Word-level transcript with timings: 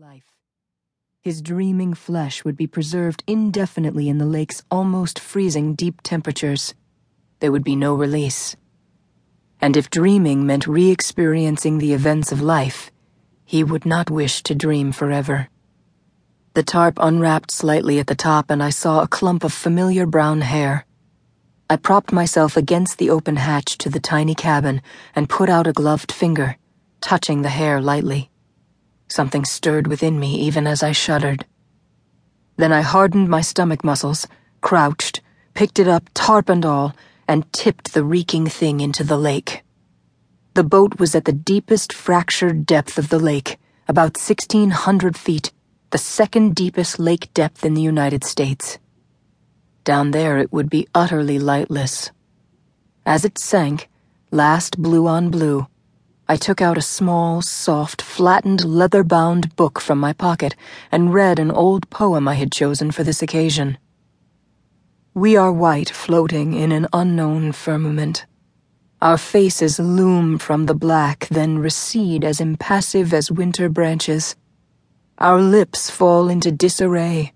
life. 0.00 0.24
His 1.20 1.42
dreaming 1.42 1.92
flesh 1.92 2.46
would 2.46 2.56
be 2.56 2.66
preserved 2.66 3.22
indefinitely 3.26 4.08
in 4.08 4.16
the 4.16 4.24
lake's 4.24 4.62
almost 4.70 5.18
freezing 5.18 5.74
deep 5.74 6.00
temperatures. 6.02 6.72
There 7.40 7.52
would 7.52 7.62
be 7.62 7.76
no 7.76 7.94
release. 7.94 8.56
And 9.60 9.76
if 9.76 9.90
dreaming 9.90 10.46
meant 10.46 10.66
re 10.66 10.88
experiencing 10.88 11.76
the 11.76 11.92
events 11.92 12.32
of 12.32 12.40
life, 12.40 12.90
he 13.44 13.62
would 13.62 13.84
not 13.84 14.08
wish 14.08 14.42
to 14.44 14.54
dream 14.54 14.92
forever. 14.92 15.50
The 16.54 16.62
tarp 16.62 16.94
unwrapped 16.98 17.50
slightly 17.50 17.98
at 17.98 18.06
the 18.06 18.14
top, 18.14 18.50
and 18.50 18.62
I 18.62 18.70
saw 18.70 19.02
a 19.02 19.08
clump 19.08 19.44
of 19.44 19.52
familiar 19.52 20.06
brown 20.06 20.40
hair. 20.40 20.86
I 21.68 21.76
propped 21.76 22.12
myself 22.12 22.56
against 22.56 22.96
the 22.96 23.10
open 23.10 23.36
hatch 23.36 23.76
to 23.76 23.90
the 23.90 24.00
tiny 24.00 24.34
cabin 24.34 24.80
and 25.14 25.28
put 25.28 25.50
out 25.50 25.66
a 25.66 25.72
gloved 25.74 26.12
finger, 26.12 26.56
touching 27.02 27.42
the 27.42 27.50
hair 27.50 27.78
lightly. 27.78 28.31
Something 29.12 29.44
stirred 29.44 29.88
within 29.88 30.18
me 30.18 30.36
even 30.36 30.66
as 30.66 30.82
I 30.82 30.92
shuddered. 30.92 31.44
Then 32.56 32.72
I 32.72 32.80
hardened 32.80 33.28
my 33.28 33.42
stomach 33.42 33.84
muscles, 33.84 34.26
crouched, 34.62 35.20
picked 35.52 35.78
it 35.78 35.86
up, 35.86 36.08
tarp 36.14 36.48
and 36.48 36.64
all, 36.64 36.96
and 37.28 37.52
tipped 37.52 37.92
the 37.92 38.04
reeking 38.04 38.46
thing 38.46 38.80
into 38.80 39.04
the 39.04 39.18
lake. 39.18 39.64
The 40.54 40.64
boat 40.64 40.98
was 40.98 41.14
at 41.14 41.26
the 41.26 41.32
deepest 41.34 41.92
fractured 41.92 42.64
depth 42.64 42.96
of 42.96 43.10
the 43.10 43.18
lake, 43.18 43.58
about 43.86 44.16
1,600 44.16 45.18
feet, 45.18 45.52
the 45.90 45.98
second 45.98 46.54
deepest 46.54 46.98
lake 46.98 47.34
depth 47.34 47.66
in 47.66 47.74
the 47.74 47.82
United 47.82 48.24
States. 48.24 48.78
Down 49.84 50.12
there 50.12 50.38
it 50.38 50.50
would 50.54 50.70
be 50.70 50.88
utterly 50.94 51.38
lightless. 51.38 52.10
As 53.04 53.26
it 53.26 53.36
sank, 53.36 53.90
last 54.30 54.78
blue 54.78 55.06
on 55.06 55.28
blue, 55.28 55.66
I 56.32 56.36
took 56.36 56.62
out 56.62 56.78
a 56.78 56.80
small, 56.80 57.42
soft, 57.42 58.00
flattened, 58.00 58.64
leather 58.64 59.04
bound 59.04 59.54
book 59.54 59.78
from 59.78 60.00
my 60.00 60.14
pocket 60.14 60.56
and 60.90 61.12
read 61.12 61.38
an 61.38 61.50
old 61.50 61.90
poem 61.90 62.26
I 62.26 62.36
had 62.36 62.50
chosen 62.50 62.90
for 62.90 63.04
this 63.04 63.20
occasion. 63.20 63.76
We 65.12 65.36
are 65.36 65.52
white 65.52 65.90
floating 65.90 66.54
in 66.54 66.72
an 66.72 66.88
unknown 66.90 67.52
firmament. 67.52 68.24
Our 69.02 69.18
faces 69.18 69.78
loom 69.78 70.38
from 70.38 70.64
the 70.64 70.74
black, 70.74 71.28
then 71.28 71.58
recede 71.58 72.24
as 72.24 72.40
impassive 72.40 73.12
as 73.12 73.30
winter 73.30 73.68
branches. 73.68 74.34
Our 75.18 75.38
lips 75.38 75.90
fall 75.90 76.30
into 76.30 76.50
disarray. 76.50 77.34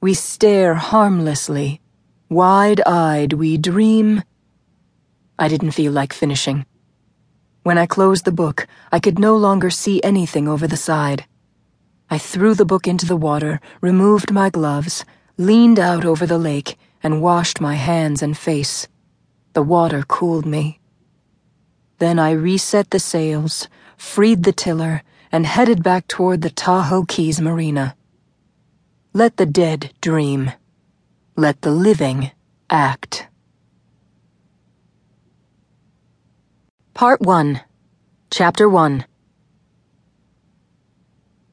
We 0.00 0.14
stare 0.14 0.76
harmlessly. 0.76 1.80
Wide 2.28 2.80
eyed, 2.86 3.32
we 3.32 3.58
dream. 3.58 4.22
I 5.36 5.48
didn't 5.48 5.72
feel 5.72 5.90
like 5.90 6.12
finishing. 6.12 6.64
When 7.66 7.78
I 7.78 7.86
closed 7.86 8.24
the 8.24 8.30
book, 8.30 8.68
I 8.92 9.00
could 9.00 9.18
no 9.18 9.36
longer 9.36 9.70
see 9.70 10.00
anything 10.04 10.46
over 10.46 10.68
the 10.68 10.76
side. 10.76 11.24
I 12.08 12.16
threw 12.16 12.54
the 12.54 12.64
book 12.64 12.86
into 12.86 13.06
the 13.06 13.16
water, 13.16 13.60
removed 13.80 14.30
my 14.30 14.50
gloves, 14.50 15.04
leaned 15.36 15.80
out 15.80 16.04
over 16.04 16.28
the 16.28 16.38
lake, 16.38 16.78
and 17.02 17.20
washed 17.20 17.60
my 17.60 17.74
hands 17.74 18.22
and 18.22 18.38
face. 18.38 18.86
The 19.54 19.64
water 19.64 20.04
cooled 20.06 20.46
me. 20.46 20.78
Then 21.98 22.20
I 22.20 22.30
reset 22.30 22.92
the 22.92 23.00
sails, 23.00 23.66
freed 23.96 24.44
the 24.44 24.52
tiller, 24.52 25.02
and 25.32 25.44
headed 25.44 25.82
back 25.82 26.06
toward 26.06 26.42
the 26.42 26.50
Tahoe 26.50 27.02
Keys 27.02 27.40
Marina. 27.40 27.96
Let 29.12 29.38
the 29.38 29.46
dead 29.62 29.92
dream. 30.00 30.52
Let 31.34 31.62
the 31.62 31.72
living 31.72 32.30
act. 32.70 33.26
Part 36.96 37.20
1, 37.20 37.60
Chapter 38.30 38.70
1 38.70 39.04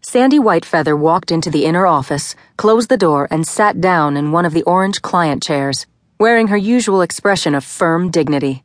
Sandy 0.00 0.38
Whitefeather 0.38 0.96
walked 0.96 1.32
into 1.32 1.50
the 1.50 1.64
inner 1.64 1.84
office, 1.84 2.36
closed 2.56 2.88
the 2.88 2.96
door, 2.96 3.26
and 3.28 3.44
sat 3.44 3.80
down 3.80 4.16
in 4.16 4.30
one 4.30 4.44
of 4.44 4.52
the 4.52 4.62
orange 4.62 5.02
client 5.02 5.42
chairs, 5.42 5.84
wearing 6.20 6.46
her 6.46 6.56
usual 6.56 7.02
expression 7.02 7.56
of 7.56 7.64
firm 7.64 8.08
dignity. 8.08 8.62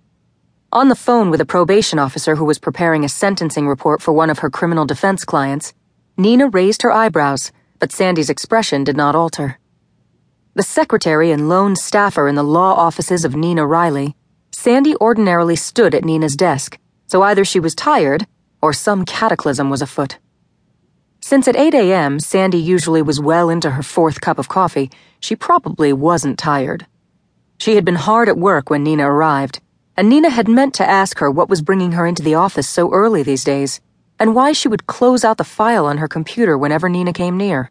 On 0.71 0.88
the 0.88 0.95
phone 0.95 1.31
with 1.31 1.41
a 1.41 1.47
probation 1.47 1.97
officer 1.97 2.35
who 2.35 2.45
was 2.45 2.59
preparing 2.59 3.03
a 3.03 3.09
sentencing 3.09 3.67
report 3.67 3.99
for 3.99 4.11
one 4.11 4.29
of 4.29 4.38
her 4.38 4.49
criminal 4.51 4.85
defense 4.85 5.25
clients, 5.25 5.73
Nina 6.15 6.47
raised 6.47 6.83
her 6.83 6.91
eyebrows, 6.91 7.51
but 7.79 7.91
Sandy's 7.91 8.29
expression 8.29 8.83
did 8.83 8.95
not 8.95 9.15
alter. 9.15 9.57
The 10.53 10.61
secretary 10.61 11.31
and 11.31 11.49
lone 11.49 11.75
staffer 11.75 12.27
in 12.27 12.35
the 12.35 12.44
law 12.44 12.75
offices 12.75 13.25
of 13.25 13.35
Nina 13.35 13.65
Reilly 13.65 14.15
Sandy 14.59 14.95
ordinarily 14.95 15.56
stood 15.56 15.94
at 15.94 16.03
Nina's 16.03 16.35
desk, 16.35 16.79
so 17.06 17.22
either 17.22 17.45
she 17.45 17.59
was 17.59 17.75
tired 17.75 18.25
or 18.59 18.73
some 18.73 19.06
cataclysm 19.06 19.69
was 19.69 19.84
afoot. 19.84 20.18
Since 21.22 21.47
at 21.47 21.56
8 21.56 21.75
a.m. 21.75 22.19
Sandy 22.19 22.57
usually 22.57 23.03
was 23.03 23.22
well 23.22 23.51
into 23.51 23.69
her 23.69 23.84
fourth 23.84 24.19
cup 24.19 24.40
of 24.40 24.50
coffee, 24.50 24.90
she 25.19 25.35
probably 25.35 25.94
wasn't 25.94 26.40
tired. 26.40 26.88
She 27.59 27.75
had 27.75 27.85
been 27.85 28.07
hard 28.07 28.29
at 28.29 28.38
work 28.40 28.72
when 28.72 28.81
Nina 28.84 29.07
arrived, 29.07 29.62
and 29.95 30.09
Nina 30.09 30.31
had 30.31 30.47
meant 30.47 30.74
to 30.74 30.89
ask 30.89 31.19
her 31.19 31.29
what 31.29 31.50
was 31.50 31.62
bringing 31.62 31.91
her 31.91 32.07
into 32.07 32.24
the 32.24 32.34
office 32.34 32.68
so 32.68 32.91
early 32.91 33.22
these 33.22 33.44
days, 33.44 33.79
and 34.18 34.34
why 34.34 34.53
she 34.53 34.68
would 34.68 34.88
close 34.88 35.24
out 35.24 35.38
the 35.38 35.44
file 35.44 35.85
on 35.85 36.00
her 36.00 36.07
computer 36.07 36.57
whenever 36.57 36.89
Nina 36.89 37.13
came 37.13 37.38
near. 37.38 37.69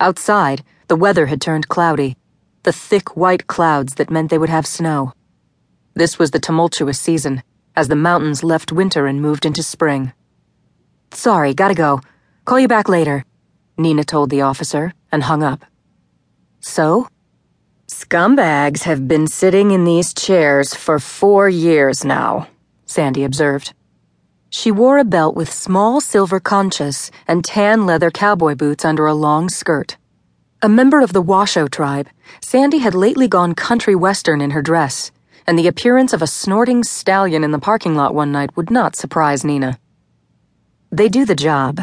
Outside, 0.00 0.64
the 0.88 0.96
weather 0.96 1.26
had 1.26 1.40
turned 1.40 1.68
cloudy, 1.68 2.16
the 2.64 2.72
thick 2.72 3.16
white 3.16 3.46
clouds 3.46 3.94
that 3.94 4.10
meant 4.10 4.30
they 4.30 4.38
would 4.38 4.50
have 4.50 4.66
snow. 4.66 5.12
This 5.94 6.18
was 6.18 6.30
the 6.30 6.40
tumultuous 6.40 6.98
season, 6.98 7.42
as 7.76 7.88
the 7.88 7.96
mountains 7.96 8.42
left 8.42 8.72
winter 8.72 9.06
and 9.06 9.20
moved 9.20 9.44
into 9.44 9.62
spring. 9.62 10.12
Sorry, 11.12 11.52
gotta 11.52 11.74
go. 11.74 12.00
Call 12.46 12.58
you 12.58 12.68
back 12.68 12.88
later, 12.88 13.24
Nina 13.76 14.02
told 14.02 14.30
the 14.30 14.40
officer 14.40 14.94
and 15.10 15.24
hung 15.24 15.42
up. 15.42 15.64
So? 16.60 17.08
Scumbags 17.88 18.84
have 18.84 19.06
been 19.06 19.26
sitting 19.26 19.70
in 19.70 19.84
these 19.84 20.14
chairs 20.14 20.74
for 20.74 20.98
four 20.98 21.48
years 21.48 22.04
now, 22.04 22.48
Sandy 22.86 23.22
observed. 23.22 23.74
She 24.48 24.70
wore 24.70 24.96
a 24.98 25.04
belt 25.04 25.36
with 25.36 25.52
small 25.52 26.00
silver 26.00 26.40
conchas 26.40 27.10
and 27.28 27.44
tan 27.44 27.84
leather 27.84 28.10
cowboy 28.10 28.54
boots 28.54 28.84
under 28.84 29.06
a 29.06 29.14
long 29.14 29.50
skirt. 29.50 29.98
A 30.62 30.68
member 30.68 31.00
of 31.00 31.12
the 31.12 31.22
Washoe 31.22 31.68
tribe, 31.68 32.08
Sandy 32.40 32.78
had 32.78 32.94
lately 32.94 33.28
gone 33.28 33.54
country 33.54 33.94
western 33.94 34.40
in 34.40 34.52
her 34.52 34.62
dress 34.62 35.10
and 35.46 35.58
the 35.58 35.66
appearance 35.66 36.12
of 36.12 36.22
a 36.22 36.26
snorting 36.26 36.84
stallion 36.84 37.44
in 37.44 37.50
the 37.50 37.58
parking 37.58 37.94
lot 37.94 38.14
one 38.14 38.32
night 38.32 38.56
would 38.56 38.70
not 38.70 38.96
surprise 38.96 39.44
Nina. 39.44 39.78
They 40.90 41.08
do 41.08 41.24
the 41.24 41.34
job. 41.34 41.80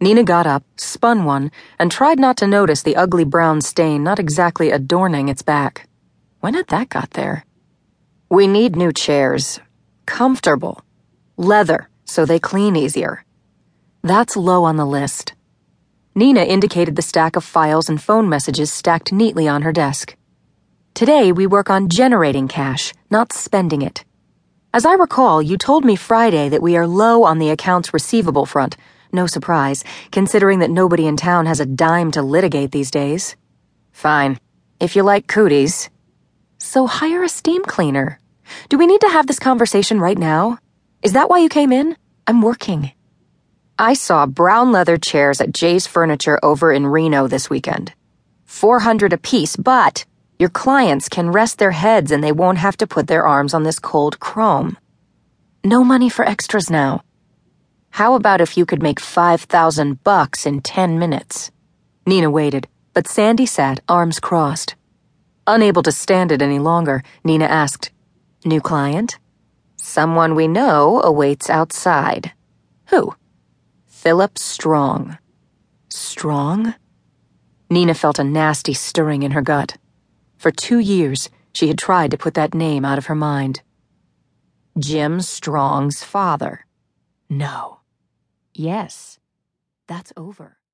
Nina 0.00 0.22
got 0.22 0.46
up, 0.46 0.64
spun 0.76 1.24
one, 1.24 1.50
and 1.78 1.90
tried 1.90 2.18
not 2.18 2.36
to 2.38 2.46
notice 2.46 2.82
the 2.82 2.96
ugly 2.96 3.24
brown 3.24 3.60
stain 3.60 4.04
not 4.04 4.18
exactly 4.18 4.70
adorning 4.70 5.28
its 5.28 5.42
back. 5.42 5.88
When 6.40 6.54
had 6.54 6.68
that 6.68 6.88
got 6.88 7.10
there? 7.12 7.44
We 8.28 8.46
need 8.46 8.76
new 8.76 8.92
chairs. 8.92 9.60
Comfortable. 10.06 10.82
Leather, 11.36 11.88
so 12.04 12.24
they 12.24 12.38
clean 12.38 12.76
easier. 12.76 13.24
That's 14.02 14.36
low 14.36 14.64
on 14.64 14.76
the 14.76 14.86
list. 14.86 15.34
Nina 16.14 16.42
indicated 16.42 16.96
the 16.96 17.02
stack 17.02 17.36
of 17.36 17.44
files 17.44 17.88
and 17.88 18.02
phone 18.02 18.28
messages 18.28 18.72
stacked 18.72 19.12
neatly 19.12 19.46
on 19.46 19.62
her 19.62 19.72
desk. 19.72 20.16
Today 20.94 21.32
we 21.32 21.46
work 21.46 21.70
on 21.70 21.88
generating 21.88 22.48
cash, 22.48 22.92
not 23.10 23.32
spending 23.32 23.82
it. 23.82 24.04
As 24.74 24.84
I 24.84 24.94
recall, 24.94 25.40
you 25.40 25.56
told 25.56 25.84
me 25.84 25.96
Friday 25.96 26.48
that 26.48 26.62
we 26.62 26.76
are 26.76 26.86
low 26.86 27.24
on 27.24 27.38
the 27.38 27.50
accounts 27.50 27.94
receivable 27.94 28.46
front. 28.46 28.76
No 29.12 29.26
surprise, 29.26 29.84
considering 30.10 30.58
that 30.58 30.70
nobody 30.70 31.06
in 31.06 31.16
town 31.16 31.46
has 31.46 31.60
a 31.60 31.66
dime 31.66 32.10
to 32.12 32.22
litigate 32.22 32.72
these 32.72 32.90
days. 32.90 33.36
Fine. 33.92 34.38
If 34.80 34.96
you 34.96 35.02
like 35.02 35.26
cooties. 35.26 35.88
So 36.58 36.86
hire 36.86 37.22
a 37.22 37.28
steam 37.28 37.64
cleaner. 37.64 38.20
Do 38.68 38.76
we 38.76 38.86
need 38.86 39.00
to 39.00 39.08
have 39.08 39.26
this 39.26 39.38
conversation 39.38 40.00
right 40.00 40.18
now? 40.18 40.58
Is 41.02 41.12
that 41.12 41.30
why 41.30 41.38
you 41.38 41.48
came 41.48 41.72
in? 41.72 41.96
I'm 42.26 42.42
working. 42.42 42.92
I 43.78 43.94
saw 43.94 44.26
brown 44.26 44.72
leather 44.72 44.98
chairs 44.98 45.40
at 45.40 45.52
Jay's 45.52 45.86
Furniture 45.86 46.40
over 46.42 46.72
in 46.72 46.86
Reno 46.86 47.28
this 47.28 47.48
weekend. 47.48 47.94
400 48.44 49.12
apiece, 49.12 49.56
but 49.56 50.04
your 50.38 50.48
clients 50.48 51.08
can 51.08 51.32
rest 51.32 51.58
their 51.58 51.72
heads 51.72 52.12
and 52.12 52.22
they 52.22 52.32
won't 52.32 52.58
have 52.58 52.76
to 52.76 52.86
put 52.86 53.08
their 53.08 53.26
arms 53.26 53.54
on 53.54 53.64
this 53.64 53.78
cold 53.78 54.20
chrome. 54.20 54.78
No 55.64 55.82
money 55.82 56.08
for 56.08 56.24
extras 56.24 56.70
now. 56.70 57.02
How 57.90 58.14
about 58.14 58.40
if 58.40 58.56
you 58.56 58.64
could 58.64 58.82
make 58.82 59.00
5,000 59.00 60.04
bucks 60.04 60.46
in 60.46 60.60
10 60.60 60.98
minutes? 60.98 61.50
Nina 62.06 62.30
waited, 62.30 62.68
but 62.94 63.08
Sandy 63.08 63.46
sat, 63.46 63.80
arms 63.88 64.20
crossed. 64.20 64.76
Unable 65.46 65.82
to 65.82 65.90
stand 65.90 66.30
it 66.30 66.42
any 66.42 66.58
longer, 66.58 67.02
Nina 67.24 67.46
asked, 67.46 67.90
New 68.44 68.60
client? 68.60 69.18
Someone 69.76 70.36
we 70.36 70.46
know 70.46 71.00
awaits 71.02 71.50
outside. 71.50 72.32
Who? 72.86 73.14
Philip 73.86 74.38
Strong. 74.38 75.18
Strong? 75.88 76.74
Nina 77.68 77.94
felt 77.94 78.20
a 78.20 78.24
nasty 78.24 78.74
stirring 78.74 79.24
in 79.24 79.32
her 79.32 79.42
gut. 79.42 79.76
For 80.38 80.52
two 80.52 80.78
years, 80.78 81.28
she 81.52 81.66
had 81.66 81.78
tried 81.78 82.12
to 82.12 82.18
put 82.18 82.34
that 82.34 82.54
name 82.54 82.84
out 82.84 82.98
of 82.98 83.06
her 83.06 83.14
mind. 83.14 83.62
Jim 84.78 85.20
Strong's 85.20 86.04
father. 86.04 86.64
No. 87.28 87.80
Yes. 88.54 89.18
That's 89.88 90.12
over. 90.16 90.57